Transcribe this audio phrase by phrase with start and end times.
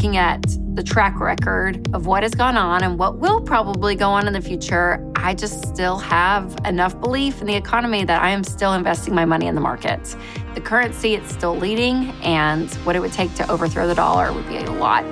[0.00, 0.42] looking at
[0.76, 4.32] the track record of what has gone on and what will probably go on in
[4.32, 8.72] the future, I just still have enough belief in the economy that I am still
[8.72, 10.16] investing my money in the market.
[10.54, 14.48] The currency, it's still leading, and what it would take to overthrow the dollar would
[14.48, 15.04] be a lot.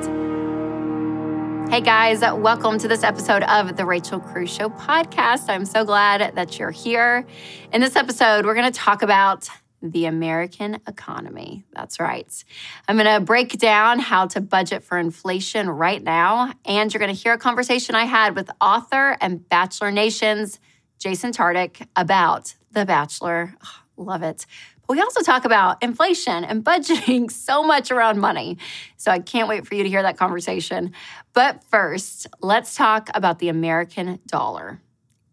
[1.70, 5.50] Hey guys, welcome to this episode of the Rachel Cruz Show podcast.
[5.50, 7.27] I'm so glad that you're here.
[7.74, 9.50] In this episode, we're going to talk about
[9.82, 11.64] the American economy.
[11.73, 12.45] That's right.
[12.88, 16.52] I'm going to break down how to budget for inflation right now.
[16.64, 20.59] And you're going to hear a conversation I had with author and Bachelor Nation's
[20.98, 23.54] Jason Tartick about The Bachelor.
[23.64, 24.46] Oh, love it.
[24.87, 28.59] But we also talk about inflation and budgeting so much around money.
[28.96, 30.92] So I can't wait for you to hear that conversation.
[31.34, 34.80] But first, let's talk about the American dollar.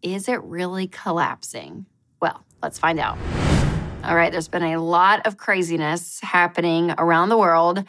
[0.02, 1.86] Is it really collapsing?
[2.20, 3.18] Well, let's find out.
[4.06, 7.82] All right, there's been a lot of craziness happening around the world.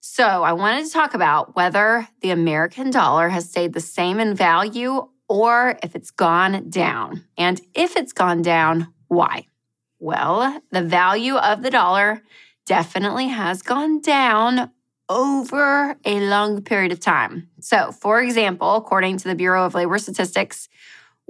[0.00, 4.34] So, I wanted to talk about whether the American dollar has stayed the same in
[4.34, 7.24] value or if it's gone down.
[7.38, 9.46] And if it's gone down, why?
[10.00, 12.20] Well, the value of the dollar
[12.66, 14.72] definitely has gone down
[15.08, 17.48] over a long period of time.
[17.60, 20.68] So, for example, according to the Bureau of Labor Statistics,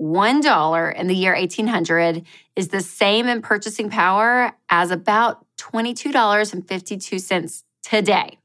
[0.01, 2.25] $1 in the year 1800
[2.57, 8.39] is the same in purchasing power as about $22.52 today.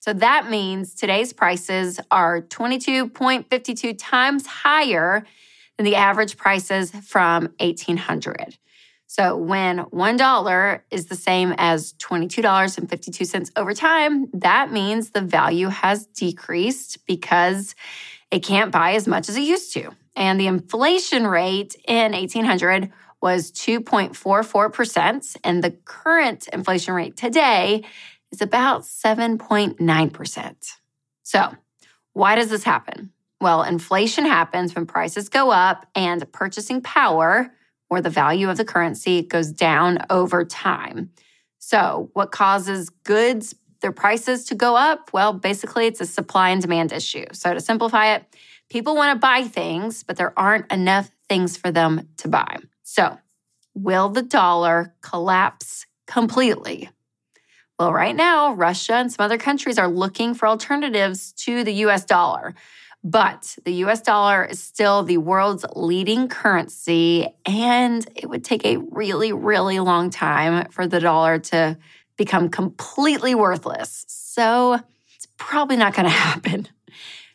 [0.00, 5.24] So that means today's prices are 22.52 times higher
[5.76, 8.58] than the average prices from 1800.
[9.06, 16.06] So when $1 is the same as $22.52 over time, that means the value has
[16.06, 17.74] decreased because
[18.30, 19.90] it can't buy as much as it used to.
[20.16, 25.36] And the inflation rate in 1800 was 2.44%.
[25.42, 27.84] And the current inflation rate today
[28.30, 30.76] is about 7.9%.
[31.22, 31.54] So,
[32.12, 33.10] why does this happen?
[33.40, 37.52] Well, inflation happens when prices go up and purchasing power,
[37.90, 41.10] or the value of the currency, goes down over time.
[41.58, 45.12] So, what causes goods, their prices to go up?
[45.12, 47.26] Well, basically, it's a supply and demand issue.
[47.32, 48.24] So, to simplify it,
[48.70, 52.58] People want to buy things, but there aren't enough things for them to buy.
[52.82, 53.18] So,
[53.74, 56.90] will the dollar collapse completely?
[57.78, 62.04] Well, right now, Russia and some other countries are looking for alternatives to the US
[62.04, 62.54] dollar.
[63.02, 68.78] But the US dollar is still the world's leading currency, and it would take a
[68.78, 71.76] really, really long time for the dollar to
[72.16, 74.06] become completely worthless.
[74.08, 74.80] So
[75.16, 76.68] it's probably not going to happen.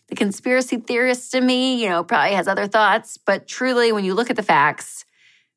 [0.10, 4.16] The conspiracy theorist in me, you know, probably has other thoughts, but truly, when you
[4.16, 5.06] look at the facts,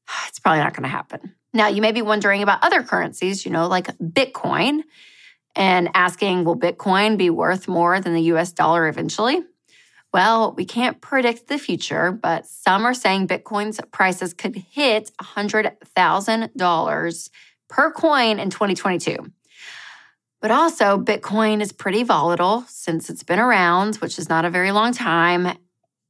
[0.29, 1.35] it's probably not going to happen.
[1.55, 4.85] Now, you may be wondering about other currencies, you know, like Bitcoin,
[5.55, 9.43] and asking, will Bitcoin be worth more than the US dollar eventually?
[10.13, 17.31] Well, we can't predict the future, but some are saying Bitcoin's prices could hit $100,000
[17.69, 19.33] per coin in 2022.
[20.43, 24.73] But also, Bitcoin is pretty volatile since it's been around, which is not a very
[24.73, 25.57] long time.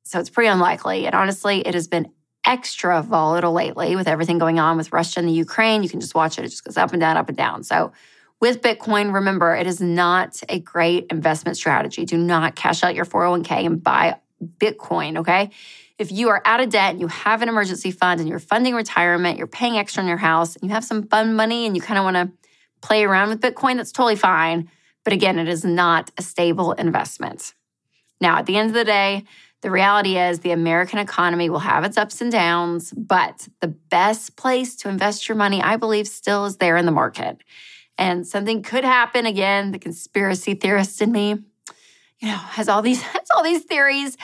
[0.04, 1.04] So it's pretty unlikely.
[1.04, 2.10] And honestly, it has been
[2.46, 5.82] extra volatile lately with everything going on with Russia and the Ukraine.
[5.82, 7.62] You can just watch it, it just goes up and down, up and down.
[7.62, 7.92] So
[8.40, 12.06] with Bitcoin, remember, it is not a great investment strategy.
[12.06, 15.50] Do not cash out your 401k and buy Bitcoin, okay?
[15.98, 18.74] If you are out of debt and you have an emergency fund and you're funding
[18.74, 21.82] retirement, you're paying extra on your house, and you have some fun money and you
[21.82, 22.32] kind of want to
[22.82, 24.68] play around with Bitcoin, that's totally fine.
[25.04, 27.54] But again, it is not a stable investment.
[28.20, 29.24] Now, at the end of the day,
[29.62, 34.36] the reality is the American economy will have its ups and downs, but the best
[34.36, 37.38] place to invest your money, I believe, still is there in the market.
[37.96, 39.70] And something could happen again.
[39.70, 41.30] The conspiracy theorist in me,
[42.18, 44.16] you know, has all these has all these theories.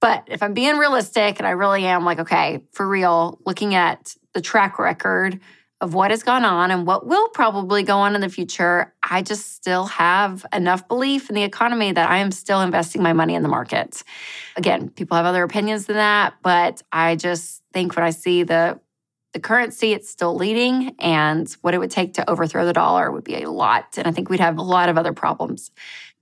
[0.00, 4.14] But if I'm being realistic, and I really am like, okay, for real, looking at
[4.32, 5.40] the track record
[5.80, 9.22] of what has gone on and what will probably go on in the future, I
[9.22, 13.34] just still have enough belief in the economy that I am still investing my money
[13.34, 14.02] in the market.
[14.56, 18.80] Again, people have other opinions than that, but I just think when I see the
[19.34, 23.24] the currency, it's still leading, and what it would take to overthrow the dollar would
[23.24, 23.98] be a lot.
[23.98, 25.70] And I think we'd have a lot of other problems,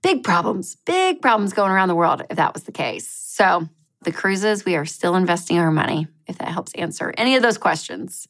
[0.03, 3.09] big problems, big problems going around the world if that was the case.
[3.09, 3.69] So
[4.01, 7.57] the Cruzes, we are still investing our money, if that helps answer any of those
[7.57, 8.27] questions.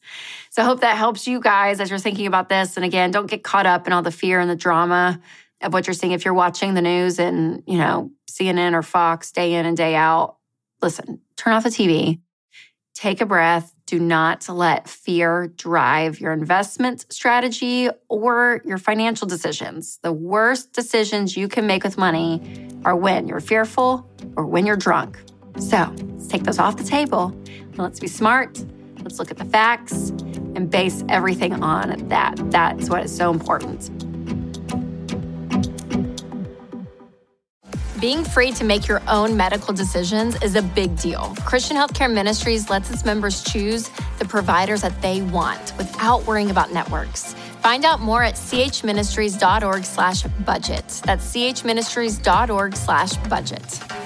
[0.50, 2.76] So I hope that helps you guys as you're thinking about this.
[2.76, 5.20] And again, don't get caught up in all the fear and the drama
[5.60, 6.12] of what you're seeing.
[6.12, 9.94] If you're watching the news and, you know, CNN or Fox day in and day
[9.94, 10.36] out,
[10.80, 12.20] listen, turn off the TV,
[12.94, 19.98] take a breath, Do not let fear drive your investment strategy or your financial decisions.
[20.02, 24.06] The worst decisions you can make with money are when you're fearful
[24.36, 25.18] or when you're drunk.
[25.60, 27.34] So let's take those off the table
[27.82, 28.62] let's be smart.
[29.02, 30.10] Let's look at the facts
[30.54, 32.34] and base everything on that.
[32.50, 33.90] That's what is so important.
[38.00, 41.34] Being free to make your own medical decisions is a big deal.
[41.44, 43.90] Christian Healthcare Ministries lets its members choose
[44.20, 47.34] the providers that they want without worrying about networks.
[47.60, 51.00] Find out more at chministries.org slash budget.
[51.04, 53.97] That's chministries.org slash budget.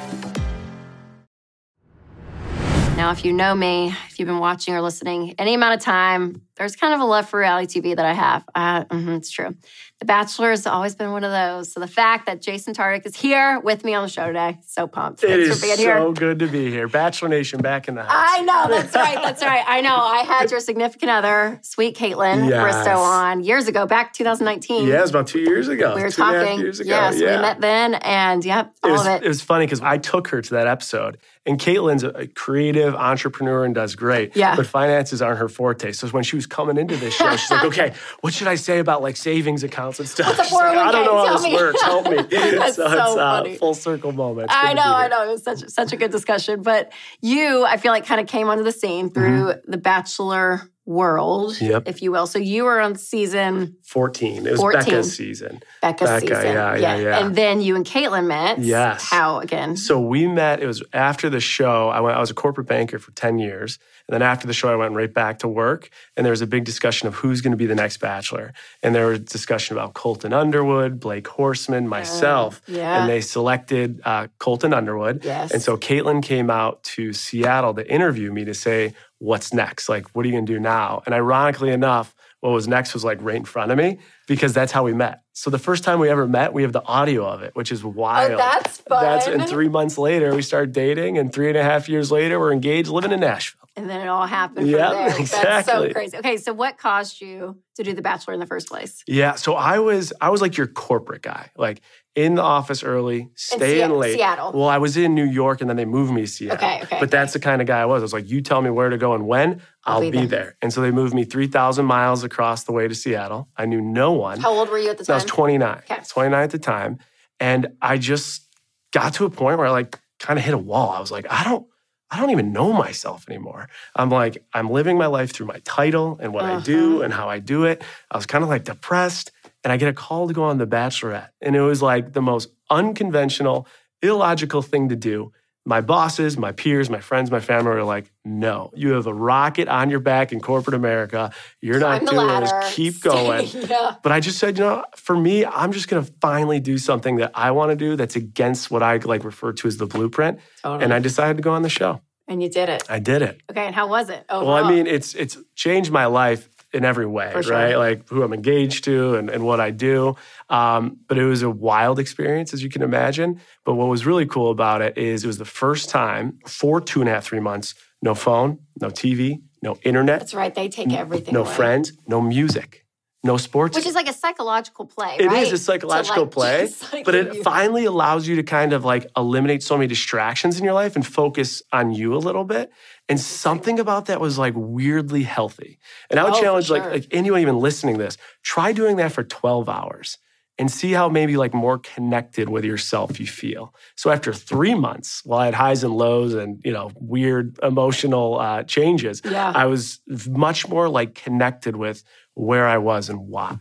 [3.02, 6.40] Now, if you know me, if you've been watching or listening any amount of time,
[6.54, 8.44] there's kind of a love for reality TV that I have.
[8.54, 9.56] Uh, mm-hmm, it's true.
[10.02, 11.70] The Bachelor has always been one of those.
[11.70, 14.88] So the fact that Jason Tartick is here with me on the show today, so
[14.88, 15.22] pumped.
[15.22, 16.12] It Thanks is for being so here.
[16.12, 16.88] good to be here.
[16.88, 18.10] Bachelor Nation back in the house.
[18.12, 19.62] I know, that's right, that's right.
[19.64, 19.94] I know.
[19.94, 22.84] I had your significant other, sweet Kaitlyn Yes.
[22.84, 24.88] Bristowe, on years ago, back 2019.
[24.88, 25.94] Yeah, it was about two years ago.
[25.94, 26.58] We were two and a half talking.
[26.60, 26.88] years ago.
[26.90, 27.36] Yes, yeah.
[27.36, 29.22] we met then, and yep, It all was, of it.
[29.22, 31.16] it was funny because I took her to that episode,
[31.46, 34.34] and Kaitlyn's a creative entrepreneur and does great.
[34.34, 34.56] Yeah.
[34.56, 35.92] But finances aren't her forte.
[35.92, 38.80] So when she was coming into this show, she's like, okay, what should I say
[38.80, 40.26] about like savings accounts and stuff?
[40.28, 41.82] What's a She's like, I don't know how Tell this me." works.
[41.82, 42.16] Help me.
[42.30, 43.54] That's so, so it's funny.
[43.54, 44.46] uh, full circle moment.
[44.46, 45.24] It's I know, I know.
[45.24, 46.62] It was such such a good discussion.
[46.62, 51.60] But you, I feel like, kind of came onto the scene through the Bachelor world.
[51.60, 51.84] Yep.
[51.86, 52.26] if you will.
[52.26, 54.46] So you were on season 14.
[54.46, 54.80] It was 14.
[54.80, 55.62] Becca's season.
[55.80, 56.52] Becca's Becca, season.
[56.52, 57.24] yeah, yeah, yeah.
[57.24, 58.58] And then you and Kaitlyn met.
[58.58, 59.08] Yes.
[59.08, 59.76] How again?
[59.76, 60.60] So we met.
[60.60, 61.88] It was after the show.
[61.88, 62.16] I went.
[62.16, 64.94] I was a corporate banker for ten years, and then after the show, I went
[64.94, 65.90] right back to work.
[66.16, 68.52] And there was a big discussion of who's going to be the next Bachelor.
[68.82, 73.00] And there was discussion about Colton Underwood, Blake Horstmann, myself, yeah.
[73.00, 75.24] and they selected uh, Colton Underwood.
[75.24, 75.52] Yes.
[75.52, 78.94] And so Kaitlyn came out to Seattle to interview me to say,
[79.28, 79.88] "What's next?
[79.88, 82.14] Like, what are you going to do now?" And ironically enough.
[82.42, 85.22] What was next was like right in front of me because that's how we met.
[85.32, 87.84] So the first time we ever met, we have the audio of it, which is
[87.84, 88.32] wild.
[88.32, 89.02] Oh, that's fun.
[89.04, 92.40] That's and three months later we started dating, and three and a half years later
[92.40, 93.68] we're engaged, living in Nashville.
[93.76, 95.26] and then it all happened Yeah, there.
[95.42, 96.16] That's so crazy.
[96.18, 99.04] Okay, so what caused you to do The Bachelor in the first place?
[99.06, 101.80] Yeah, so I was I was like your corporate guy, like
[102.16, 104.16] in the office early, staying Seattle- late.
[104.16, 104.50] Seattle.
[104.52, 106.56] Well, I was in New York, and then they moved me to Seattle.
[106.56, 108.02] Okay, okay, But that's the kind of guy I was.
[108.02, 110.26] I was like, you tell me where to go and when, I'll I'll, be there.
[110.26, 110.56] there.
[110.62, 113.48] And so they moved me three thousand miles across the way to Seattle.
[113.56, 114.40] I knew no one.
[114.40, 115.14] How old were you at the time?
[115.14, 115.78] I was 29.
[115.90, 116.00] Okay.
[116.08, 116.98] 29 at the time.
[117.40, 118.46] And I just
[118.92, 120.90] got to a point where I like kind of hit a wall.
[120.90, 121.66] I was like, I don't,
[122.10, 123.68] I don't even know myself anymore.
[123.96, 127.04] I'm like, I'm living my life through my title and what I do Uh-huh.
[127.04, 127.82] and how I do it.
[128.10, 129.32] I was kind of like depressed.
[129.64, 131.30] And I get a call to go on The Bachelorette.
[131.40, 133.66] And it was like the most unconventional,
[134.02, 135.32] illogical thing to do.
[135.64, 139.68] My bosses, my peers, my friends, my family were like, no, you have a rocket
[139.68, 141.32] on your back in corporate America.
[141.60, 142.46] You're Climb not doing ladder.
[142.46, 142.74] this.
[142.74, 143.46] Keep going.
[143.52, 143.94] yeah.
[144.02, 147.30] But I just said, you know, for me, I'm just gonna finally do something that
[147.34, 150.40] I want to do that's against what I like refer to as the blueprint.
[150.62, 150.82] Totally.
[150.84, 152.00] And I decided to go on the show.
[152.28, 152.84] And you did it.
[152.88, 153.40] I did it.
[153.50, 154.24] Okay, and how was it?
[154.28, 157.52] Oh, Well, I mean, it's it's changed my life in every way, sure.
[157.52, 157.76] right?
[157.76, 160.16] Like who I'm engaged to and, and what I do.
[160.48, 163.40] Um, but it was a wild experience, as you can imagine.
[163.64, 167.00] But what was really cool about it is it was the first time for two
[167.00, 170.54] and a half, three months, no phone, no TV, no internet, that's right.
[170.54, 171.54] They take everything no away.
[171.54, 172.81] friends, no music,
[173.24, 173.76] no sports.
[173.76, 175.52] Which is like a psychological play, It is right?
[175.52, 176.68] a psychological like, play,
[177.04, 180.64] but it you- finally allows you to kind of like eliminate so many distractions in
[180.64, 182.72] your life and focus on you a little bit.
[183.08, 185.78] And something about that was like weirdly healthy.
[186.10, 186.78] And I would Oh, challenge sure.
[186.78, 190.18] like, like anyone even listening to this, try doing that for 12 hours
[190.58, 193.74] and see how maybe like more connected with yourself you feel.
[193.96, 198.38] So after three months, while I had highs and lows and you know weird emotional
[198.38, 199.52] uh, changes, Yeah.
[199.54, 203.58] I was much more like connected with where I was and why.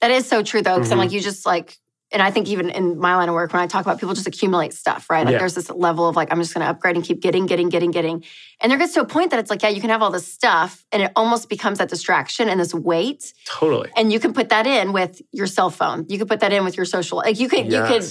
[0.00, 1.02] That is so true though, because I'm Mhm.
[1.02, 1.76] like you just like,
[2.10, 4.26] and I think even in my line of work, when I talk about people just
[4.26, 5.26] accumulate stuff, right?
[5.26, 5.38] Like Yeah.
[5.40, 7.90] there's this level of like I'm just going to upgrade and keep getting, getting, getting,
[7.90, 8.24] getting,
[8.60, 10.26] and there gets to a point that it's like, yeah, you can have all this
[10.26, 13.90] stuff, and it almost becomes that distraction and this weight, Totally.
[13.96, 16.64] and you can put that in with your cell phone, you could put that in
[16.64, 18.04] with your social, like you could, you could.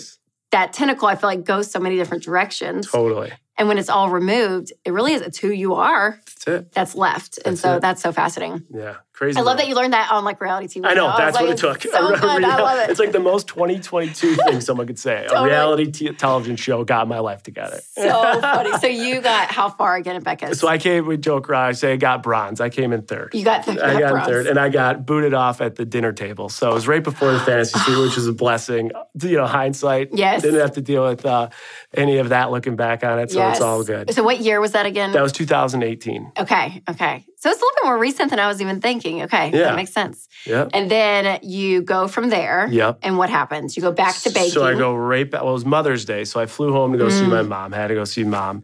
[0.51, 2.89] That tentacle, I feel like, goes so many different directions.
[2.89, 3.33] Totally.
[3.57, 6.71] And when it's all removed, it really is it's who you are That's it.
[6.71, 7.37] that's left.
[7.43, 7.81] and so it.
[7.81, 8.63] that's so fascinating.
[8.73, 8.95] Yeah.
[9.17, 9.39] Crazy.
[9.39, 10.85] I love that you learned that on like reality TV.
[10.85, 11.81] I know, was that's like, what it took.
[11.81, 12.43] So good.
[12.43, 12.91] I love it.
[12.91, 15.25] It's like the most 2022 thing someone could say.
[15.27, 15.49] Totally.
[15.49, 17.79] A reality t- television show got my life together.
[17.95, 18.03] so
[18.41, 18.77] funny.
[18.77, 20.59] So you got how far again at Becca's?
[20.59, 21.65] So I came with joke around.
[21.65, 22.61] I say I got bronze.
[22.61, 23.31] I came in third.
[23.33, 24.27] you got you I got in bronze.
[24.27, 26.49] third, and I got booted off at the dinner table.
[26.49, 28.91] So it was right before the fantasy suite, which was a blessing.
[29.19, 30.09] You know, hindsight.
[30.13, 30.43] Yes.
[30.43, 31.49] Didn't have to deal with uh,
[31.91, 33.31] any of that looking back on it.
[33.31, 33.55] So Yes.
[33.57, 34.13] it's all good.
[34.13, 35.11] So what year was that again?
[35.13, 36.33] That was 2018.
[36.37, 37.25] okay, okay.
[37.47, 39.21] So it's a little bit more recent than I was even thinking.
[39.23, 39.59] Okay, Yeah.
[39.59, 40.27] that makes sense.
[40.45, 40.71] Yep.
[40.73, 42.67] And then you go from there.
[42.69, 42.99] Yep.
[43.03, 43.77] And what happens?
[43.77, 44.51] You go back to baking.
[44.51, 45.43] So I go right back.
[45.43, 47.29] Well, it was Mother's Day, so I flew home to go see Mm.
[47.29, 47.73] my mom.
[47.73, 48.63] I had to go see mom,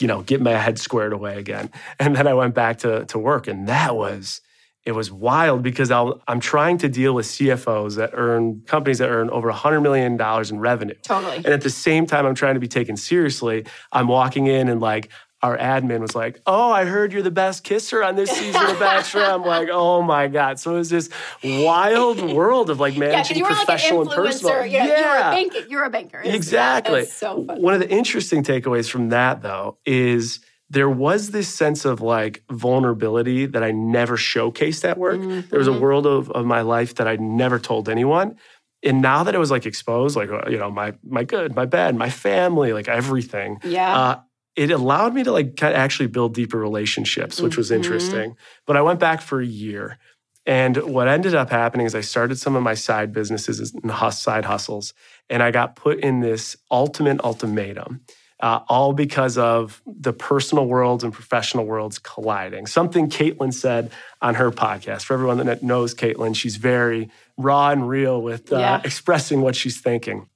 [0.00, 3.18] you know, get my head squared away again, and then I went back to to
[3.18, 4.40] work, and that was
[4.86, 9.10] it was wild because I'll, I'm trying to deal with CFOs that earn companies that
[9.10, 10.96] earn over 100 million dollars in revenue.
[11.02, 11.36] Totally.
[11.36, 13.64] And at the same time, I'm trying to be taken seriously.
[13.92, 15.10] I'm walking in and like
[15.42, 18.78] our admin was like, "Oh, I heard you're the best kisser on this season of
[18.78, 21.08] Bachelor." I'm like, "Oh my god!" So it was this
[21.42, 24.66] wild world of like Yeah, managing you were like an professional and personal.
[24.66, 25.58] You know, You were a banker.
[25.68, 26.20] You're a banker.
[26.20, 27.04] It's- Exactly.
[27.06, 27.60] So funny.
[27.60, 32.42] One of the interesting takeaways from that, though, is there was this sense of like
[32.50, 35.20] vulnerability that I never showcased at work.
[35.50, 38.36] There was a world of, of my life that I never told anyone.
[38.84, 41.66] And now that it was like exposed, like, uh, you know, my my good, my
[41.66, 43.96] bad, my family, like everything, Yeah.
[43.96, 44.20] uh,
[44.56, 47.76] it allowed me to like kind of actually build deeper relationships, which was Mhm.
[47.76, 48.36] interesting.
[48.66, 49.98] But I went back for a year.
[50.44, 54.44] And what ended up happening is I started some of my side businesses and side
[54.44, 54.92] hustles,
[55.30, 58.00] and I got put in this ultimate ultimatum,
[58.40, 62.66] uh, all because of the personal worlds and professional worlds colliding.
[62.66, 65.02] Something Kaitlyn said on her podcast.
[65.04, 68.80] For everyone that knows Kaitlyn, she's very raw and real with uh, Yeah.
[68.84, 70.26] expressing what she's thinking.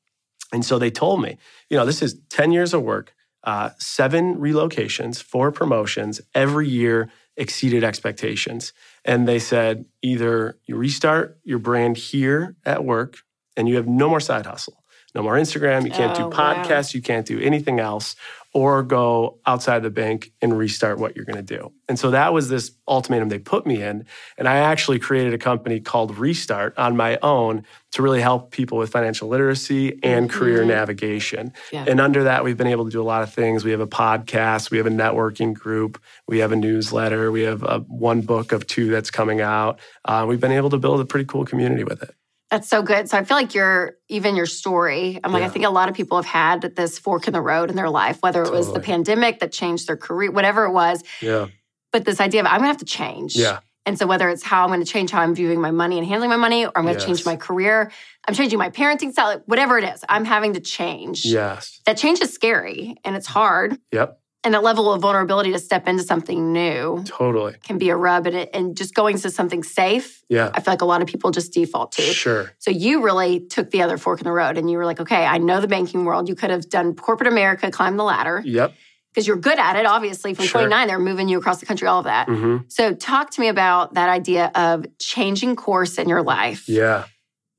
[0.52, 1.37] And so they told me,
[1.68, 3.12] you know, this is 10 years of work,
[3.47, 8.73] uh, seven relocations, four promotions, every year exceeded expectations.
[9.05, 13.19] And they said either you restart your brand here at work
[13.57, 14.83] and you have no more side hustle,
[15.16, 16.54] no more Instagram, you can't Oh, do wow.
[16.54, 18.14] podcasts, you can't do anything else,
[18.54, 21.73] or go outside the bank and restart what you're going to do.
[21.88, 24.06] And so that was this ultimatum they put me in.
[24.38, 28.78] And I actually created a company called Restart on my own to really help people
[28.78, 30.68] with financial literacy and career Mhm.
[30.68, 31.52] navigation.
[31.73, 31.85] Yeah.
[31.87, 33.62] And under that, we've been able to do a lot of things.
[33.64, 37.62] We have a podcast, we have a networking group, we have a newsletter, we have
[37.62, 39.80] a, one book of two that's coming out.
[40.06, 42.14] Uh, we've been able to build a pretty cool community with it.
[42.50, 43.09] That's so good.
[43.09, 45.19] So I feel like your even your story.
[45.25, 47.71] I'm like, I think a lot of people have had this fork in the road
[47.71, 51.03] in their life, whether it was the pandemic that changed their career, whatever it was.
[51.21, 51.49] Yeah.
[51.93, 53.35] But this idea of I'm gonna have to change.
[53.35, 53.61] Yeah.
[53.85, 56.31] And so whether it's how I'm gonna change how I'm viewing my money and handling
[56.31, 57.91] my money, or I'm gonna change my career,
[58.29, 61.25] I'm changing my parenting style, whatever it is, I'm having to change.
[61.25, 61.81] Yes.
[61.85, 63.79] That change is scary and it's hard.
[63.93, 64.21] Yep.
[64.45, 67.55] And a level of vulnerability to step into something new Totally.
[67.64, 68.26] can be a rub.
[68.28, 70.50] And, it, and just going to something safe, Yeah.
[70.55, 72.02] I feel like a lot of people just default to.
[72.02, 72.52] Sure.
[72.61, 75.25] So you really took the other fork in the road and you were like, okay,
[75.26, 76.28] I know the banking world.
[76.28, 78.73] You could have done corporate America, climbed the ladder Yep.
[79.12, 79.85] because you're good at it.
[79.85, 80.61] Obviously, from Sure.
[80.61, 82.28] 29, they're moving you across the country, all of that.
[82.28, 87.07] hmm So talk to me about that idea of changing course in your life Yeah.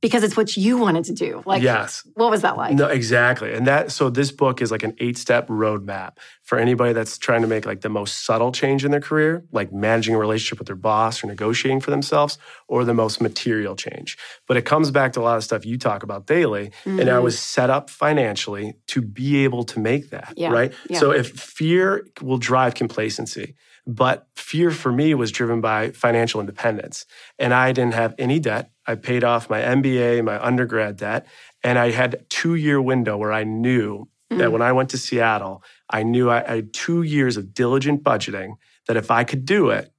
[0.07, 1.43] Because it's what you wanted to do.
[1.45, 2.03] Like, yes.
[2.15, 2.73] what was that like?
[2.75, 3.53] No, exactly.
[3.53, 7.47] And that so this book is like an eight-step roadmap for anybody that's trying to
[7.47, 10.77] make like the most subtle change in their career, like managing a relationship with their
[10.77, 12.37] boss or negotiating for themselves,
[12.69, 14.17] or the most material change.
[14.47, 16.71] But it comes back to a lot of stuff you talk about daily.
[16.85, 17.23] And I Mhm.
[17.23, 20.33] was set up financially to be able to make that.
[20.37, 20.73] Yeah, Right.
[20.89, 20.99] yeah.
[20.99, 23.55] So if fear will drive complacency,
[23.87, 27.05] but fear for me was driven by financial independence.
[27.39, 28.69] And I didn't have any debt.
[28.85, 31.25] I paid off my MBA, my undergrad debt,
[31.63, 34.51] and I had a two year window where I knew that Mm.
[34.51, 38.55] when I went to Seattle, I knew I, I had two years of diligent budgeting
[38.87, 39.93] that if I could do it,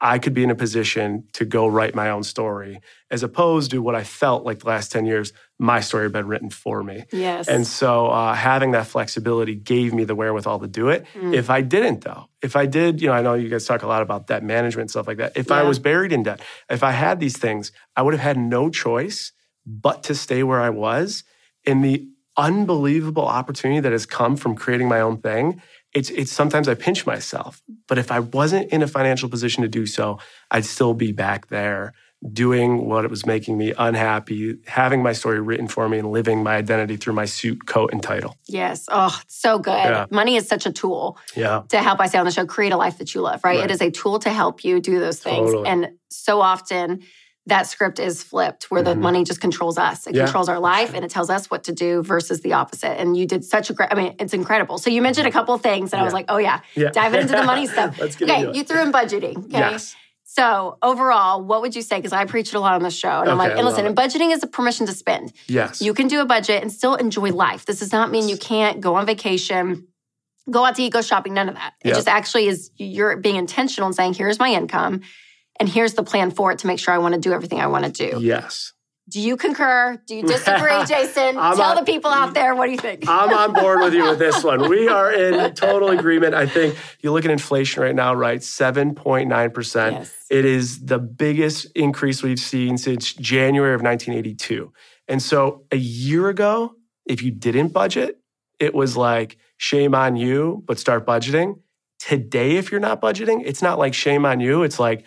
[0.00, 3.82] I could be in a position to go write my own story, as opposed to
[3.82, 7.04] what I felt like the last 10 years, my story had been written for me.
[7.12, 7.46] Yes.
[7.46, 11.04] And so uh, having that flexibility gave me the wherewithal to do it.
[11.14, 11.34] Mm.
[11.34, 13.86] If I didn't, though, if I did, you know, I know you guys talk a
[13.86, 15.36] lot about debt management and stuff like that.
[15.36, 16.40] If I was buried in debt,
[16.70, 19.32] if I had these things, I would have had no choice
[19.66, 21.24] but to stay where I was.
[21.64, 25.60] In the unbelievable opportunity that has come from creating my own thing,
[25.92, 27.60] it's, it's sometimes I pinch myself.
[27.86, 31.48] But if I wasn't in a financial position to do so, I'd still be back
[31.48, 31.92] there
[32.32, 36.42] doing what it was making me unhappy, having my story written for me and living
[36.42, 38.36] my identity through my suit, coat, and title.
[38.46, 38.84] yes.
[38.90, 39.72] Oh, so good.
[39.72, 40.06] Yeah.
[40.10, 41.18] Money is such a tool.
[41.34, 41.62] Yeah.
[41.70, 43.56] to help I say on the show, create a life that you love, right?
[43.58, 43.64] Right.
[43.64, 45.50] It is a tool to help you do those things.
[45.50, 45.68] Totally.
[45.68, 47.00] And so often
[47.46, 49.00] that script is flipped where the Mhm.
[49.00, 50.06] money just controls us.
[50.06, 53.00] It Yeah, controls our life and it tells us what to do versus the opposite.
[53.00, 54.76] And you did such a great, I mean, it's incredible.
[54.76, 56.90] So you mentioned a couple of things and I was like, oh yeah, Yeah.
[56.90, 57.98] diving into the money stuff.
[57.98, 59.38] Let's get Okay, you threw in budgeting.
[59.46, 59.58] Okay.
[59.58, 59.96] Yes.
[60.32, 61.96] So overall, what would you say?
[61.96, 63.20] Because I preach it a lot on the show.
[63.20, 65.32] And I'm like, and listen, and budgeting is a permission to spend.
[65.48, 65.82] Yes.
[65.82, 67.66] You can do a budget and still enjoy life.
[67.66, 69.88] This does not mean you can't go on vacation,
[70.48, 71.74] go out to eat, go shopping, none of that.
[71.84, 75.00] It just actually is you're being intentional and saying, here's my income
[75.58, 77.66] and here's the plan for it to make sure I want to do everything I
[77.66, 78.20] want to do.
[78.20, 78.72] yes.
[79.10, 80.00] Do you concur?
[80.06, 81.34] Do you disagree, Jason?
[81.34, 83.04] Tell on- the people out there what do you think?
[83.08, 84.68] I'm on board with you with this one.
[84.68, 86.34] We are in total agreement.
[86.34, 88.40] I think you look at inflation right now, right?
[88.40, 89.92] 7.9%.
[89.92, 90.14] Yes.
[90.30, 94.72] It is the biggest increase we've seen since January of 1982.
[95.08, 98.20] And so a year ago, if you didn't budget,
[98.60, 101.58] it was like, shame on you, but start budgeting.
[101.98, 104.62] Today, if you're not budgeting, it's not like shame on you.
[104.62, 105.04] It's like,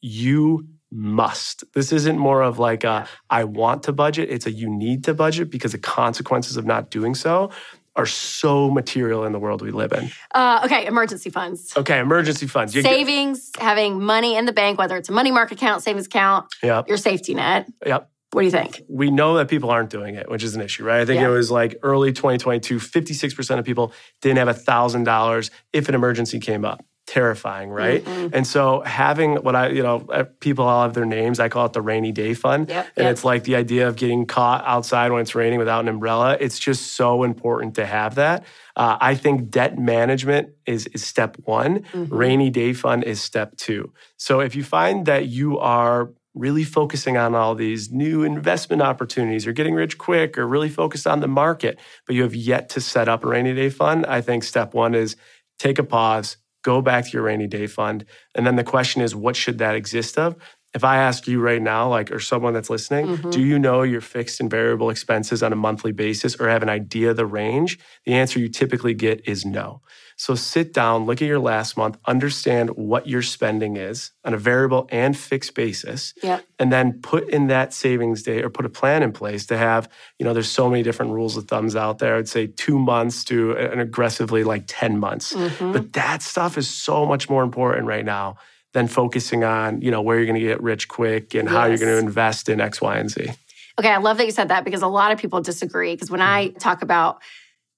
[0.00, 1.64] you must.
[1.74, 4.30] This isn't more of like a I want to budget.
[4.30, 7.50] It's a you need to budget because the consequences of not doing so
[7.96, 10.10] are so material in the world we live in.
[10.34, 11.72] Uh, okay, emergency funds.
[11.76, 12.74] Okay, emergency funds.
[12.74, 16.06] You get- Savings, having money in the bank, whether it's a money market account, savings
[16.06, 16.88] account, Yep.
[16.88, 17.68] your safety net.
[17.86, 18.10] Yep.
[18.32, 18.82] What do you think?
[18.88, 21.00] We know that people aren't doing it, which is an issue, right?
[21.00, 21.28] I think Yeah.
[21.28, 26.64] it was like early 2022, 56% of people didn't have $1,000 if an emergency came
[26.64, 26.84] up.
[27.14, 28.04] Terrifying, right?
[28.04, 28.30] Mhm.
[28.34, 31.38] And so having what I, you know, uh, people all have their names.
[31.38, 32.68] I call it the rainy day fund.
[32.68, 33.12] Yep, And yep.
[33.12, 36.36] it's like the idea of getting caught outside when it's raining without an umbrella.
[36.40, 38.42] It's just so important to have that.
[38.74, 41.84] Uh, I think debt management is, is step one.
[41.92, 42.08] Mhm.
[42.10, 43.92] Rainy day fund is step two.
[44.16, 49.46] So if you find that you are really focusing on all these new investment opportunities
[49.46, 52.80] or getting rich quick or really focused on the market, but you have yet to
[52.80, 55.14] set up a rainy day fund, I think step one is
[55.60, 58.04] take a pause, go back to your rainy day fund.
[58.34, 60.34] And then the question is, what should that exist of?
[60.74, 63.30] If I ask you right now, like, or someone that's listening, Mhm.
[63.30, 66.68] do you know your fixed and variable expenses on a monthly basis or have an
[66.68, 67.78] idea of the range?
[68.06, 69.82] The answer you typically get is no.
[70.16, 74.36] So sit down, look at your last month, understand what your spending is on a
[74.38, 76.44] variable and fixed basis, Yep.
[76.58, 79.88] and then put in that savings day or put a plan in place to have,
[80.18, 82.16] you know, there's so many different rules of thumbs out there.
[82.16, 85.34] I'd say two months to an aggressively like 10 months.
[85.34, 85.72] Mhm.
[85.72, 88.36] But that stuff is so much more important right now
[88.72, 91.78] than focusing on, you know, where you're going to get rich quick and how you're
[91.78, 93.30] going to invest in X, Y, and Z.
[93.78, 95.94] Okay, I love that you said that because a lot of people disagree.
[95.94, 96.58] Because when I Mm-hmm.
[96.58, 97.20] talk about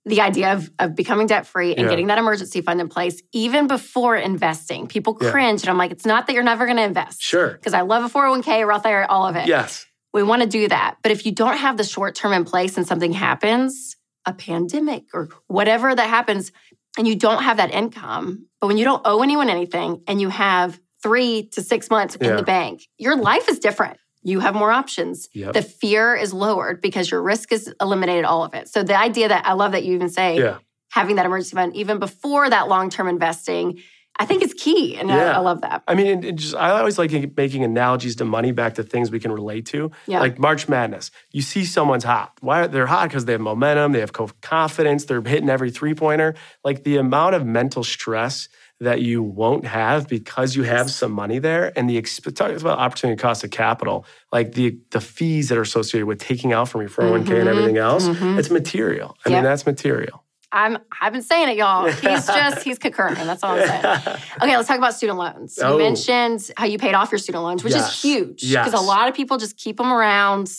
[0.07, 1.91] the idea of, of becoming debt free and Yeah.
[1.91, 5.31] getting that emergency fund in place, even before investing, people Yeah.
[5.33, 5.63] cringe.
[5.63, 7.21] And I'm like, it's not that you're never going to invest.
[7.21, 7.51] Sure.
[7.51, 9.49] Because I love a 401k, Roth IRA, all of it.
[9.49, 9.85] Yes.
[10.15, 10.97] We want to do that.
[11.03, 15.05] But if you don't have the short term in place and something happens, a pandemic
[15.13, 16.53] or whatever that happens,
[16.97, 20.29] and you don't have that income, but when you don't owe anyone anything and you
[20.31, 23.99] have three to six months in the bank, your life is different.
[24.27, 25.29] You have more options.
[25.35, 25.53] Yep.
[25.55, 28.69] The fear is lowered because your risk is eliminated, all of it.
[28.69, 30.59] So the idea that I love that you even say Yeah.
[30.91, 33.79] having that emergency fund even before that long term investing,
[34.19, 34.97] I think is key.
[34.97, 35.37] And I, Yeah.
[35.37, 35.83] I love that.
[35.87, 39.13] I mean, it, it just I always like making analogies to money back to things
[39.13, 39.93] we can relate to.
[40.09, 40.19] Yeah.
[40.21, 42.33] Like March Madness, you see someone's hot.
[42.41, 43.09] Why they're hot?
[43.09, 46.35] Because they have momentum, they have confidence, they're hitting every three pointer.
[46.65, 48.49] Like the amount of mental stress
[48.81, 52.79] that you won't have because you have some money there, and the exp- talk about
[52.79, 56.83] opportunity cost of capital, like the the fees that are associated with taking out from
[56.83, 57.47] your 401k and Mhm.
[57.47, 58.07] everything else.
[58.07, 58.39] Mhm.
[58.39, 59.17] It's material.
[59.25, 59.37] I Yeah.
[59.37, 60.23] mean, that's material.
[60.53, 61.87] I'm I've been saying it, y'all.
[61.87, 63.15] He's just he's concurring.
[63.15, 64.19] That's all I'm saying.
[64.43, 65.57] Okay, let's talk about student loans.
[65.59, 65.79] You Oh.
[65.79, 67.95] mentioned how you paid off your student loans, which Yes.
[67.95, 70.51] is huge because a lot of people just keep them around,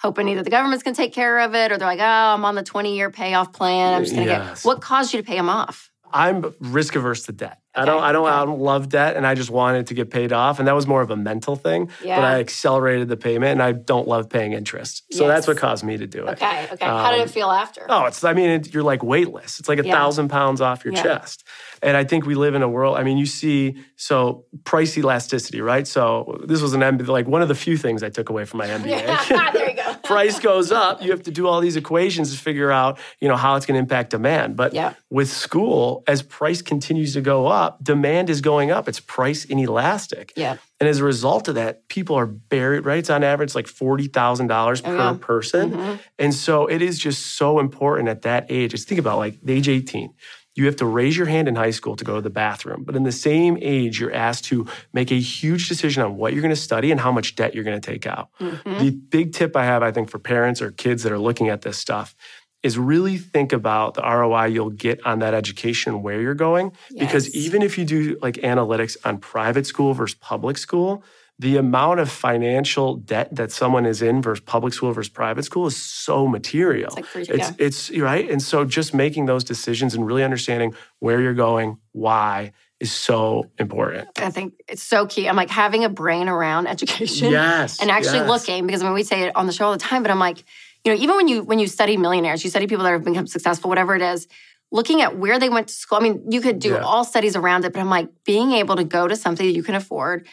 [0.00, 2.44] hoping either the government's going to take care of it or they're like, oh, I'm
[2.44, 3.94] on the 20 year payoff plan.
[3.94, 4.62] I'm just going to Yes.
[4.62, 4.66] get.
[4.68, 5.90] What caused you to pay them off?
[6.14, 7.58] I'm risk averse to debt.
[7.76, 8.34] I don't I don't okay.
[8.36, 10.86] I don't love debt and I just wanted to get paid off and that was
[10.86, 11.90] more of a mental thing.
[12.04, 12.14] Yeah.
[12.14, 15.02] But I accelerated the payment and I don't love paying interest.
[15.12, 15.34] So Yes.
[15.34, 16.34] that's what caused me to do it.
[16.40, 16.84] Okay, okay.
[16.86, 17.84] how did Um, it feel after?
[17.88, 19.58] Oh, it's I mean it, you're like weightless.
[19.58, 19.92] It's like a Yeah.
[19.92, 21.02] thousand pounds off your Yeah.
[21.02, 21.42] chest.
[21.82, 22.96] And I think we live in a world.
[22.96, 25.86] I mean, you see so price elasticity, right?
[25.86, 28.58] So this was an MBA, like one of the few things I took away from
[28.58, 29.52] my MBA.
[29.52, 29.83] there you go.
[30.04, 33.36] Price goes up, you have to do all these equations to figure out, you know,
[33.36, 34.56] how it's going to impact demand.
[34.56, 34.94] But Yeah.
[35.10, 38.88] with school, as price continues to go up, demand is going up.
[38.88, 40.32] It's price inelastic.
[40.36, 40.56] Yeah.
[40.80, 42.98] And as a result of that, people are buried, right?
[42.98, 45.16] It's on average like $40,000 per Oh, yeah.
[45.20, 45.70] person.
[45.72, 45.98] Mhm.
[46.18, 48.72] And so it is just so important at that age.
[48.72, 50.10] Just think about like the age 18.
[50.54, 52.84] You have to raise your hand in high school to go to the bathroom.
[52.84, 56.42] But in the same age, you're asked to make a huge decision on what you're
[56.42, 58.28] going to study and how much debt you're going to take out.
[58.40, 58.78] Mhm.
[58.78, 61.62] The big tip I have, I think, for parents or kids that are looking at
[61.62, 62.14] this stuff
[62.62, 66.72] is really think about the ROI you'll get on that education where you're going.
[66.98, 71.04] Because even if you do like analytics on private school versus public school,
[71.40, 75.66] the amount of financial debt that someone is in versus public school versus private school
[75.66, 76.94] is so material.
[76.96, 77.50] It's like It's yeah.
[77.58, 78.30] it's right.
[78.30, 83.50] And so just making those decisions and really understanding where you're going, why is so
[83.58, 84.08] important.
[84.18, 85.28] I think it's so key.
[85.28, 87.30] I'm like having a brain around education.
[87.30, 87.80] Yes.
[87.80, 88.28] and actually yes.
[88.28, 90.38] looking because when we say it on the show all the time but i'm like
[90.84, 93.26] you know even when you when you study millionaires you study people that have become
[93.26, 94.28] successful whatever it is
[94.72, 96.80] looking at where they went to school i mean you could do Yeah.
[96.80, 99.62] all studies around it but i'm like being able to go to something that you
[99.62, 100.26] can afford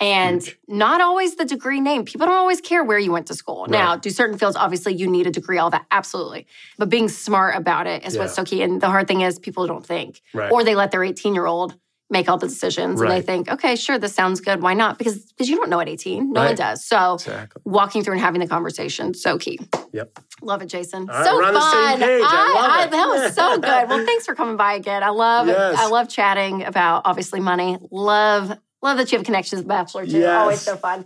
[0.00, 0.58] And Huge.
[0.68, 2.04] not always the degree name.
[2.04, 3.66] People don't always care where you went to school.
[3.66, 6.46] Now, do certain fields, obviously, you need a degree, all that, absolutely.
[6.76, 8.62] But being smart about it is what's so key.
[8.62, 10.22] And the hard thing is, people don't think.
[10.32, 10.52] Right.
[10.52, 11.76] Or they let their 18 year old
[12.10, 14.62] make all the decisions and they think, okay, sure, this sounds good.
[14.62, 14.96] Why not?
[14.98, 16.32] Because because you don't know at 18.
[16.32, 16.84] No one does.
[16.84, 17.62] So exactly.
[17.64, 19.58] walking through and having the conversation, so key.
[19.92, 20.18] Yep.
[20.40, 21.08] Love it, Jason.
[21.10, 22.02] All right, so the fun.
[22.02, 22.90] I love it.
[22.92, 23.88] that was so good.
[23.88, 25.02] Well, thanks for coming by again.
[25.02, 25.76] I love Yes.
[25.78, 27.78] I love chatting about obviously money.
[27.90, 30.18] Love love that you have connections with Bachelor too.
[30.18, 30.40] Yes.
[30.40, 31.04] Always so fun.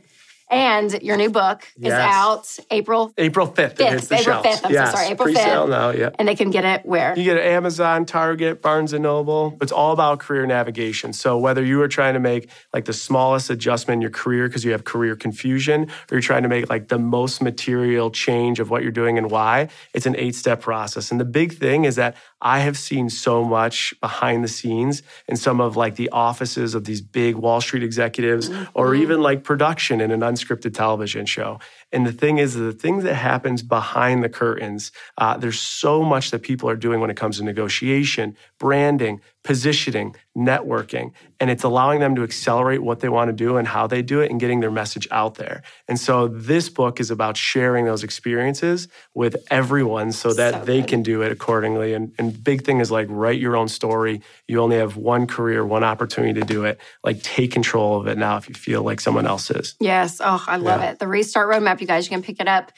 [0.50, 1.98] And your new book is Yes.
[1.98, 4.46] out April, April 5th, Fifth, April shelves.
[4.46, 5.70] 5th, I'm so sorry, April Pre-sale 5th.
[5.70, 6.10] now, yeah.
[6.18, 7.16] and they can get it where?
[7.16, 9.56] You get it at Amazon, Target, Barnes and Noble.
[9.62, 11.14] It's all about career navigation.
[11.14, 14.62] So whether you are trying to make like the smallest adjustment in your career because
[14.62, 18.68] you have career confusion, or you're trying to make like the most material change of
[18.68, 21.10] what you're doing and why, it's an eight-step process.
[21.10, 25.36] And the big thing is that I have seen so much behind the scenes in
[25.36, 29.02] some of like the offices of these big Wall Street executives, or mm-hmm.
[29.02, 31.60] even like production in an unscripted television show.
[31.92, 36.30] And the thing is, the thing that happens behind the curtains, uh, there's so much
[36.30, 41.98] that people are doing when it comes to negotiation, branding, positioning, networking, and it's allowing
[42.00, 44.60] them to accelerate what they want to do and how they do it and getting
[44.60, 45.62] their message out there.
[45.88, 50.80] And so this book is about sharing those experiences with everyone so that So they
[50.80, 50.88] good.
[50.88, 51.92] can do it accordingly.
[51.92, 54.22] And, and big thing is like write your own story.
[54.46, 56.80] You only have one career, one opportunity to do it.
[57.02, 59.74] Like take control of it now if you feel like someone else is.
[59.80, 60.20] Yes.
[60.24, 60.90] Oh, I love Yeah.
[60.92, 60.98] it.
[61.00, 62.72] The Restart Roadmap, you guys, you can pick it up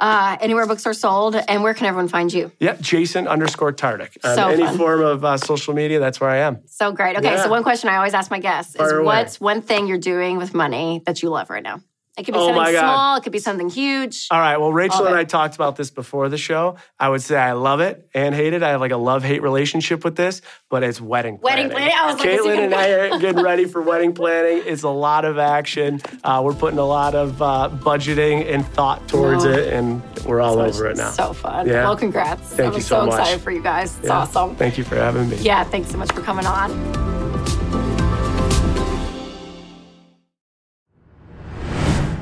[0.00, 1.34] uh, anywhere books are sold.
[1.34, 2.52] And where can everyone find you?
[2.60, 4.16] Yeah, Jason underscore Tartick.
[4.24, 4.76] On So any fun.
[4.76, 6.60] form of uh, social media, that's where I am.
[6.66, 7.16] So great.
[7.16, 7.42] Okay, Yeah.
[7.44, 9.04] so one question I always ask my guests is away.
[9.04, 11.80] what's one thing you're doing with money that you love right now?
[12.18, 14.26] It could be Oh something small, it could be something huge.
[14.32, 14.56] All right.
[14.56, 15.14] Well, Rachel and.
[15.14, 16.74] I talked about this before the show.
[16.98, 18.62] I would say I love it and hate it.
[18.64, 21.68] I have like a love hate relationship with this, but it's wedding planning.
[21.68, 21.94] Wedding planning.
[21.96, 24.62] I was like, Kaitlyn gonna and I are getting ready for wedding planning.
[24.66, 26.00] It's a lot of action.
[26.24, 30.54] Uh, we're putting a lot of uh, budgeting and thought towards it, and we're all
[30.54, 31.10] So- over it now.
[31.10, 31.68] So fun.
[31.68, 31.84] Yeah.
[31.84, 32.42] Well, congrats.
[32.48, 33.20] Thank I'm you so so much.
[33.20, 33.96] excited for you guys.
[33.98, 34.18] It's Yeah.
[34.18, 34.56] awesome.
[34.56, 35.36] Thank you for having me.
[35.36, 37.17] Yeah, thanks so much for coming on.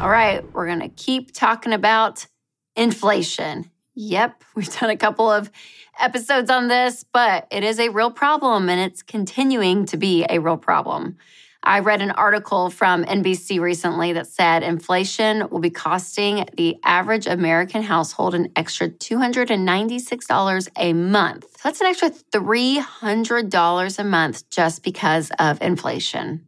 [0.06, 2.28] All right, we're going to keep talking about
[2.76, 3.68] inflation.
[3.96, 5.50] Yep, we've done a couple of
[5.98, 10.38] episodes on this, but it is a real problem and it's continuing to be a
[10.38, 11.16] real problem.
[11.64, 17.26] I read an article from NBC recently that said inflation will be costing the average
[17.26, 21.62] American household an extra $296 a month.
[21.64, 26.46] That's an extra $300 a month just because of inflation.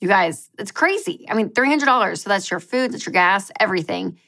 [0.00, 1.26] You guys, it's crazy.
[1.28, 2.18] I mean, $300.
[2.18, 4.18] So that's your food, that's your gas, everything.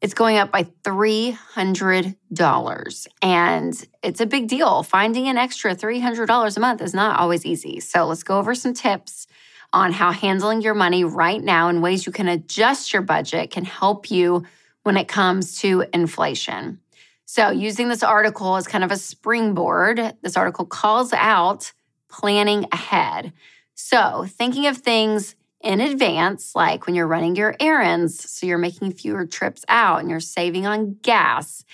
[0.00, 3.06] It's going up by $300.
[3.20, 4.84] And it's a big deal.
[4.84, 7.80] Finding an extra $300 a month is not always easy.
[7.80, 9.26] So let's go over some tips
[9.72, 13.64] on how handling your money right now and ways you can adjust your budget can
[13.64, 14.44] help you
[14.82, 16.80] when it comes to inflation.
[17.26, 21.72] So, using this article as kind of a springboard, this article calls out
[22.08, 23.34] planning ahead.
[23.80, 28.92] So, thinking of things in advance, like when you're running your errands, so you're making
[28.94, 31.64] fewer trips out and you're saving on gas.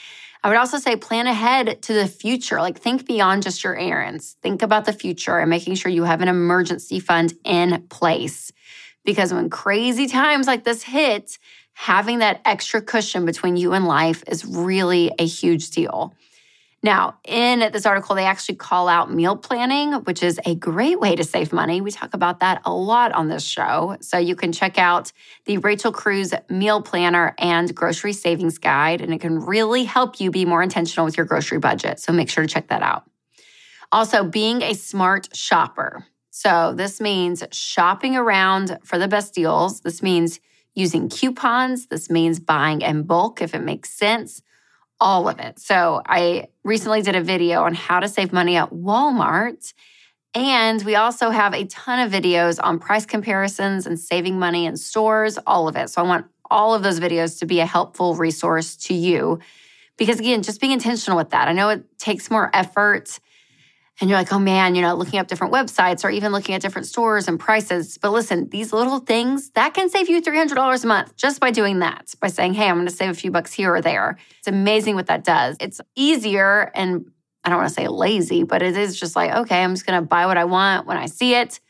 [0.42, 4.36] I would also say plan ahead to the future, like think beyond just your errands.
[4.42, 8.52] Think about the future and making sure you have an emergency fund in place.
[9.06, 11.38] Because when crazy times like this hit,
[11.72, 16.14] having that extra cushion between you and life is really a huge deal.
[16.84, 21.16] Now, in this article, they actually call out meal planning, which is a great way
[21.16, 21.80] to save money.
[21.80, 23.96] We talk about that a lot on this show.
[24.02, 25.10] So you can check out
[25.46, 30.30] the Rachel Cruz Meal Planner and Grocery Savings Guide, and it can really help you
[30.30, 32.00] be more intentional with your grocery budget.
[32.00, 33.04] So make sure to check that out.
[33.90, 36.04] Also, being a smart shopper.
[36.28, 39.80] So this means shopping around for the best deals.
[39.80, 40.38] This means
[40.74, 41.86] using coupons.
[41.86, 44.42] This means buying in bulk if it makes sense
[45.00, 45.58] all of it.
[45.58, 49.72] So I recently did a video on how to save money at Walmart.
[50.34, 54.76] And we also have a ton of videos on price comparisons and saving money in
[54.76, 55.90] stores, all of it.
[55.90, 59.38] So I want all of those videos to be a helpful resource to you.
[59.96, 61.46] Because again, just being intentional with that.
[61.46, 63.20] I know it takes more effort.
[64.00, 66.60] And you're like, oh man, you know, looking up different websites or even looking at
[66.60, 67.96] different stores and prices.
[67.96, 71.78] But listen, these little things that can save you $300 a month just by doing
[71.78, 74.18] that, by saying, hey, I'm going to save a few bucks here or there.
[74.38, 75.56] It's amazing what that does.
[75.60, 77.08] It's easier and
[77.44, 80.00] I don't want to say lazy, but it is just like, okay, I'm just going
[80.00, 81.60] to buy what I want when I see it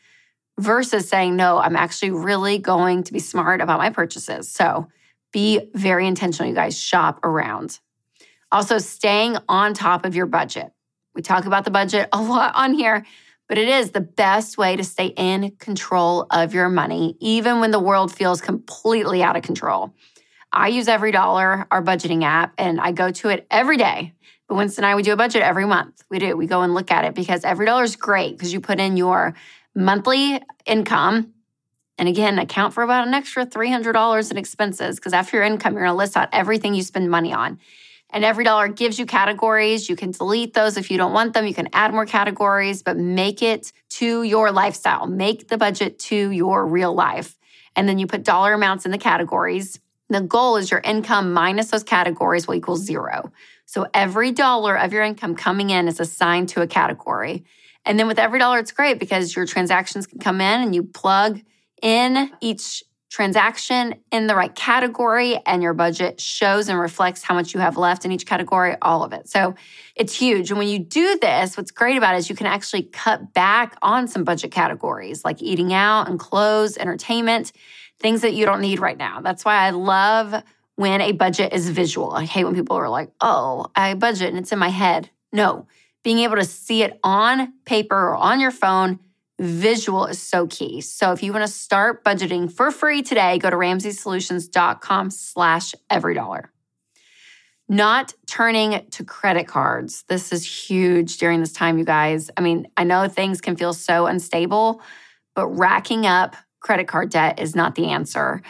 [0.57, 4.49] versus saying, no, I'm actually really going to be smart about my purchases.
[4.49, 4.87] So
[5.33, 6.79] be very intentional, you guys.
[6.79, 7.79] Shop around.
[8.51, 10.71] Also, staying on top of your budget.
[11.15, 13.05] We talk about the budget a lot on here,
[13.47, 17.71] but it is the best way to stay in control of your money, even when
[17.71, 19.93] the world feels completely out of control.
[20.51, 24.13] I use EveryDollar, our budgeting app, and I go to it every day.
[24.47, 26.03] But Winston and I, we do a budget every month.
[26.09, 26.37] We do.
[26.37, 29.33] We go and look at it because EveryDollar is great because you put in your
[29.73, 31.33] monthly income
[31.97, 35.83] and again, account for about an extra $300 in expenses because after your income, you're
[35.83, 37.59] going to list out everything you spend money on.
[38.15, 39.89] And every dollar gives you categories.
[39.89, 41.45] You can delete those if you don't want them.
[41.45, 45.05] You can add more categories, but make it to your lifestyle.
[45.05, 47.37] Make the budget to your real life.
[47.75, 49.81] And then you put dollar amounts in the categories.
[50.07, 53.33] The goal is your income minus those categories will equal zero.
[53.65, 57.43] So every dollar of your income coming in is assigned to a category.
[57.83, 60.83] And then with every dollar, it's great because your transactions can come in and you
[60.83, 61.41] plug
[61.81, 67.53] in each transaction in the right category and your budget shows and reflects how much
[67.53, 69.29] you have left in each category, all of it.
[69.29, 69.55] So
[69.95, 70.49] it's huge.
[70.49, 73.77] And when you do this, what's great about it is you can actually cut back
[73.81, 77.51] on some budget categories like eating out and clothes, entertainment,
[77.99, 79.21] things that you don't need right now.
[79.21, 80.43] That's why I love
[80.75, 82.11] when a budget is visual.
[82.11, 85.09] I hate when people are like, oh, I budget and it's in my head.
[85.31, 85.67] No,
[86.03, 88.99] being able to see it on paper or on your phone
[89.37, 90.79] Visual is so key.
[90.79, 96.13] So if you want to start budgeting for free today, go to ramseysolutions.com slash every
[96.13, 96.51] dollar.
[97.67, 100.05] Not turning to credit cards.
[100.07, 102.29] This is huge during this time, you guys.
[102.37, 104.81] I mean, I know things can feel so unstable,
[105.33, 108.41] but racking up credit card debt is not the answer.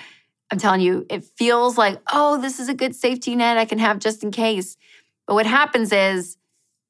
[0.52, 3.80] I'm telling you, it feels like, oh, this is a good safety net I can
[3.80, 4.78] have just in case.
[5.26, 6.38] But what happens is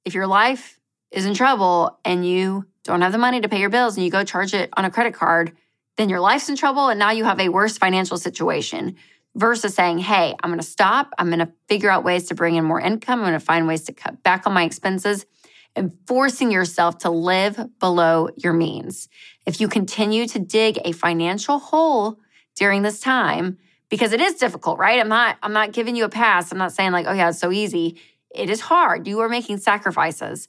[0.04, 0.80] if your life
[1.12, 4.12] is in trouble and you don't have the money to pay your bills and you
[4.12, 5.52] go charge it on a credit card,
[5.98, 8.96] then your life's in trouble and now you have a worse financial situation
[9.36, 11.14] versus saying, hey, I'm going to stop.
[11.18, 13.20] I'm going to figure out ways to bring in more income.
[13.20, 15.26] I'm going to find ways to cut back on my expenses
[15.76, 19.10] and forcing yourself to live below your means.
[19.46, 22.20] If you continue to dig a financial hole
[22.56, 23.58] during this time,
[23.90, 25.00] because it is difficult, right?
[25.00, 26.52] I'm not I'm not giving you a pass.
[26.52, 28.00] I'm not saying like, oh yeah, it's so easy.
[28.34, 29.08] It is hard.
[29.08, 30.48] You are making sacrifices.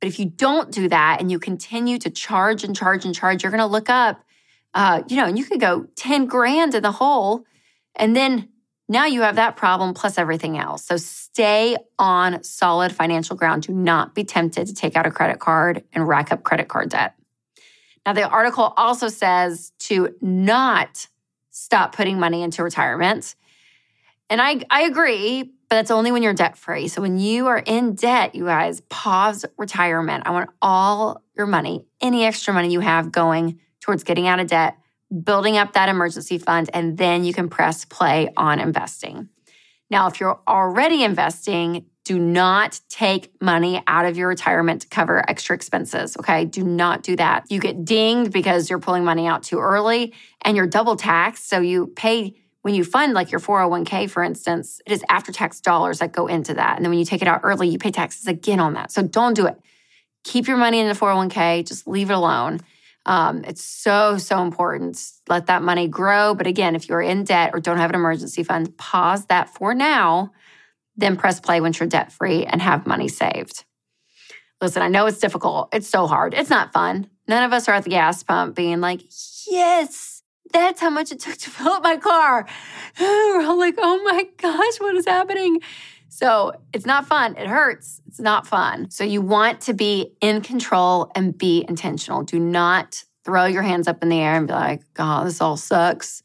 [0.00, 3.42] But if you don't do that and you continue to charge and charge and charge,
[3.42, 4.22] you're going to look up,
[4.74, 7.44] uh, you know, and you could go 10 grand in the hole.
[7.94, 8.48] And then
[8.88, 10.84] now you have that problem plus everything else.
[10.84, 13.62] So stay on solid financial ground.
[13.62, 16.90] Do not be tempted to take out a credit card and rack up credit card
[16.90, 17.14] debt.
[18.04, 21.08] Now, the article also says to not
[21.50, 23.34] stop putting money into retirement.
[24.28, 26.88] And I, I agree, but that's only when you're debt free.
[26.88, 30.24] So when you are in debt, you guys pause retirement.
[30.26, 34.46] I want all your money, any extra money you have going towards getting out of
[34.46, 34.76] debt,
[35.22, 39.28] building up that emergency fund, and then you can press play on investing.
[39.90, 45.28] Now, if you're already investing, do not take money out of your retirement to cover
[45.28, 46.16] extra expenses.
[46.18, 46.44] Okay.
[46.44, 47.50] Do not do that.
[47.50, 51.48] You get dinged because you're pulling money out too early and you're double taxed.
[51.48, 55.60] So you pay when you fund like your 401k, for instance, it is after tax
[55.60, 56.76] dollars that go into that.
[56.76, 58.90] And then when you take it out early, you pay taxes again on that.
[58.90, 59.60] So don't do it.
[60.24, 62.60] Keep your money in the 401k, just leave it alone.
[63.04, 64.98] Um, it's so, so important.
[65.28, 66.34] Let that money grow.
[66.34, 69.74] But again, if you're in debt or don't have an emergency fund, pause that for
[69.74, 70.32] now,
[70.96, 73.66] then press play when you're debt free and have money saved.
[74.62, 75.68] Listen, I know it's difficult.
[75.70, 76.32] It's so hard.
[76.32, 77.10] It's not fun.
[77.28, 79.02] None of us are at the gas pump being like,
[79.46, 80.13] yes,
[80.54, 82.46] that's how much it took to fill up my car.
[83.00, 85.60] We're all like, oh my gosh, what is happening?
[86.08, 87.36] So it's not fun.
[87.36, 88.00] It hurts.
[88.06, 88.88] It's not fun.
[88.90, 92.22] So you want to be in control and be intentional.
[92.22, 95.56] Do not throw your hands up in the air and be like, God, this all
[95.56, 96.22] sucks.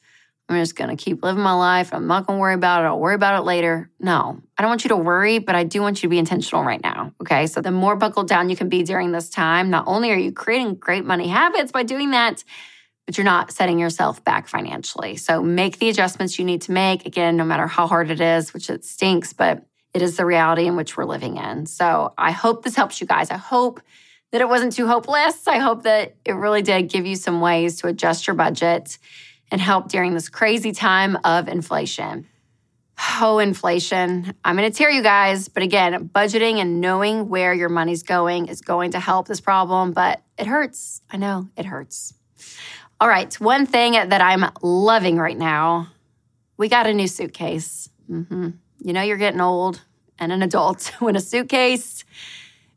[0.48, 1.94] I'm just going to keep living my life.
[1.94, 2.88] I'm not going to worry about it.
[2.88, 3.90] I'll worry about it later.
[4.00, 6.64] No, I don't want you to worry, but I do want you to be intentional
[6.64, 7.14] right now.
[7.22, 7.48] Okay.
[7.48, 10.32] So the more buckled down you can be during this time, not only are you
[10.32, 12.44] creating great money habits by doing that,
[13.10, 15.16] but you're not setting yourself back financially.
[15.16, 17.08] So make the adjustments you need to make.
[17.08, 20.68] Again, no matter how hard it is, which it stinks, but it is the reality
[20.68, 21.66] in which we're living in.
[21.66, 23.32] So I hope this helps you guys.
[23.32, 23.82] I hope
[24.32, 25.48] that it wasn't too hopeless.
[25.48, 29.00] I hope that it really did give you some ways to adjust your budget
[29.50, 32.28] and help during this crazy time of inflation.
[33.22, 34.34] Oh, inflation.
[34.46, 35.48] I'm going to tear you guys.
[35.48, 39.94] But again, budgeting and knowing where your money's going is going to help this problem,
[39.94, 41.02] but it hurts.
[41.10, 42.14] I know it hurts.
[43.00, 45.88] All right, one thing that I'm loving right now
[46.60, 47.90] we got a new suitcase.
[48.12, 48.50] Mm-hmm.
[48.82, 49.82] You know, you're getting old
[50.20, 52.04] and an adult when a suitcase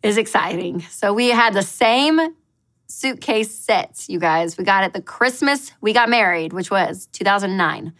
[0.02, 0.80] is exciting.
[0.82, 2.20] So we had the same
[2.86, 4.56] suitcase set, you guys.
[4.56, 7.92] We got it the Christmas we got married, which was 2009.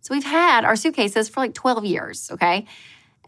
[0.00, 2.66] So we've had our suitcases for like 12 years, okay?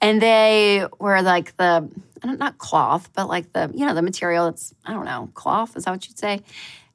[0.00, 1.88] And they were like the
[2.24, 5.84] not cloth, but like the, you know, the material that's, I don't know, cloth, is
[5.84, 6.42] that what you'd say?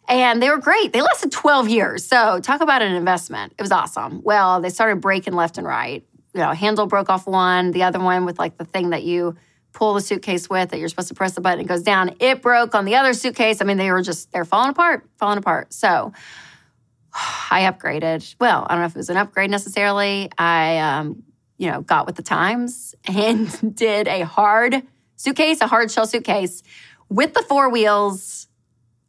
[0.07, 0.93] And they were great.
[0.93, 2.05] They lasted 12 years.
[2.05, 3.53] So talk about an investment.
[3.57, 4.21] It was awesome.
[4.23, 6.05] Well, they started breaking left and right.
[6.33, 9.35] You know, handle broke off one, the other one with like the thing that you
[9.73, 12.15] pull the suitcase with that you're supposed to press the button, it goes down.
[12.19, 13.61] It broke on the other suitcase.
[13.61, 15.73] I mean, they were just, they're falling apart, falling apart.
[15.73, 16.13] So
[17.13, 18.35] I upgraded.
[18.39, 20.31] Well, I don't know if it was an upgrade necessarily.
[20.37, 21.23] I, um,
[21.57, 24.83] you know, got with the times and did a hard
[25.15, 26.63] suitcase, a hard shell suitcase
[27.09, 28.46] with the four wheels,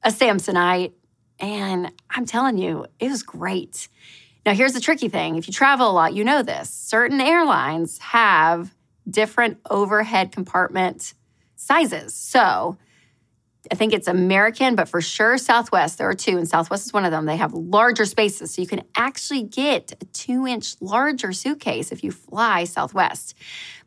[0.03, 0.93] a Samsonite.
[1.41, 3.89] And I'm telling you, it was great.
[4.45, 6.71] Now, here's the tricky thing if you travel a lot, you know this.
[6.71, 8.75] Certain airlines have
[9.09, 11.15] different overhead compartment
[11.57, 12.15] sizes.
[12.15, 12.77] So,
[13.71, 15.99] I think it's American, but for sure Southwest.
[15.99, 17.27] There are two, and Southwest is one of them.
[17.27, 22.13] They have larger spaces, so you can actually get a two-inch larger suitcase if you
[22.13, 23.35] fly Southwest.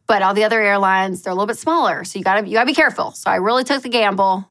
[0.07, 2.65] But all the other airlines, they're a little bit smaller, so you gotta you gotta
[2.65, 3.11] be careful.
[3.11, 4.47] So I really took the gamble,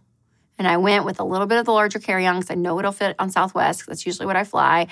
[0.60, 2.92] and I went with a little bit of the larger carry-on because I know it'll
[2.92, 3.86] fit on Southwest.
[3.86, 4.88] That's usually what I fly.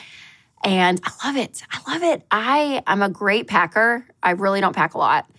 [0.65, 1.63] And I love it.
[1.71, 2.23] I love it.
[2.31, 4.07] I I'm a great packer.
[4.23, 5.31] I really don't pack a lot.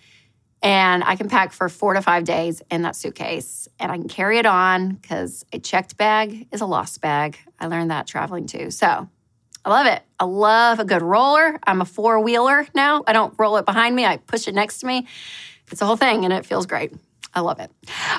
[0.62, 4.08] And I can pack for four to five days in that suitcase and I can
[4.08, 7.36] carry it on because a checked bag is a lost bag.
[7.58, 8.70] I learned that traveling too.
[8.70, 9.08] So
[9.64, 10.00] I love it.
[10.20, 11.58] I love a good roller.
[11.66, 13.02] I'm a four wheeler now.
[13.04, 15.08] I don't roll it behind me, I push it next to me.
[15.72, 16.92] It's a whole thing and it feels great.
[17.32, 17.70] I love it.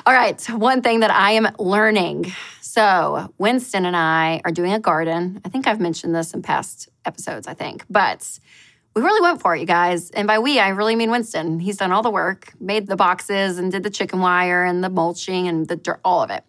[0.06, 2.32] All right, one thing that I am learning.
[2.60, 5.40] So, Winston and I are doing a garden.
[5.44, 8.38] I think I've mentioned this in past episodes, I think, but
[8.94, 10.10] we really went for it, you guys.
[10.10, 11.60] And by we, I really mean Winston.
[11.60, 14.90] He's done all the work, made the boxes and did the chicken wire and the
[14.90, 16.44] mulching and the dirt, all of it.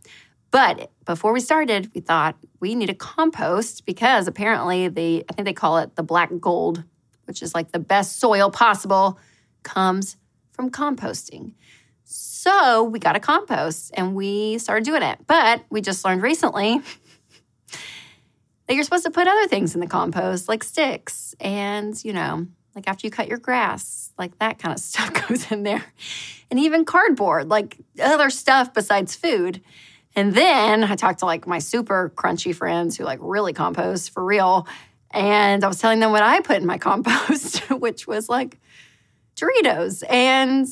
[0.52, 5.46] But before we started, we thought we need a compost because apparently the I think
[5.46, 6.84] they call it the black gold,
[7.26, 9.18] which is like the best soil possible,
[9.64, 10.18] comes
[10.52, 11.54] from composting.
[12.04, 15.20] So we got a compost and we started doing it.
[15.28, 16.82] But we just learned recently
[18.68, 22.48] that you're supposed to put other things in the compost, like sticks and, you know,
[22.76, 25.84] like after you cut your grass, like that kind of stuff goes in there.
[26.50, 29.62] And even cardboard, like other stuff besides food.
[30.16, 34.24] And then I talked to like my super crunchy friends who like really compost for
[34.24, 34.68] real.
[35.12, 38.60] And I was telling them what I put in my compost, which was like
[39.36, 40.68] Doritos and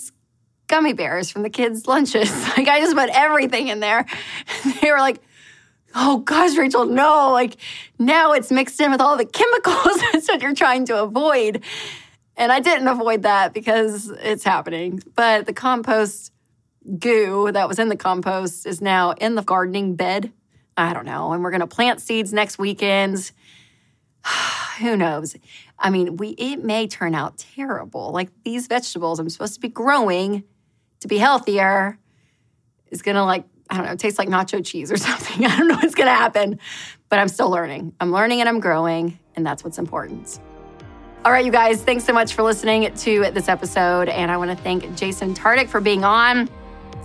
[0.72, 2.32] gummy bears from the kids' lunches.
[2.58, 4.06] Like I just put everything in there.
[4.82, 5.20] they were like,
[5.96, 7.58] oh gosh, Rachel, no, like
[8.00, 10.02] now it's mixed in with all the chemicals.
[10.12, 11.64] That's what you're trying to avoid.
[12.36, 15.02] And I didn't avoid that because it's happening.
[15.16, 16.32] But the compost
[16.98, 20.32] goo that was in the compost is now in the gardening bed.
[20.78, 21.34] I don't know.
[21.34, 23.32] And we're going to plant seeds next weekend.
[24.80, 25.36] Who knows?
[25.78, 28.12] I mean, we it may turn out terrible.
[28.12, 30.44] Like these vegetables I'm supposed to be growing
[31.02, 31.98] to be healthier
[32.90, 35.46] is going to like I don't know, taste like nacho cheese or something.
[35.46, 36.60] I don't know what's going to happen,
[37.10, 37.94] but I'm still learning.
[38.00, 40.40] I'm learning and I'm growing, and that's what's important.
[41.24, 44.10] All right, you guys, thanks so much for listening to this episode.
[44.10, 46.50] And I want to thank Jason Tartick for being on.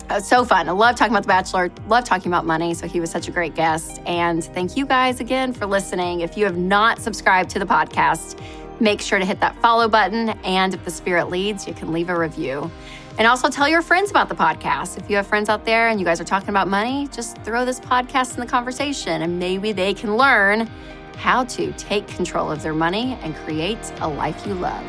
[0.09, 0.69] It was so fun.
[0.69, 2.73] I love talking about The Bachelor, love talking about money.
[2.73, 4.01] So he was such a great guest.
[4.07, 6.21] And thank you guys again for listening.
[6.21, 8.41] If you have not subscribed to the podcast,
[8.81, 10.31] make sure to hit that follow button.
[10.45, 12.71] And if the spirit leads, you can leave a review.
[13.19, 14.99] And also tell your friends about the podcast.
[14.99, 17.65] If you have friends out there and you guys are talking about money, just throw
[17.65, 20.69] this podcast in the conversation and maybe they can learn
[21.17, 24.85] how to take control of their money and create a life you love.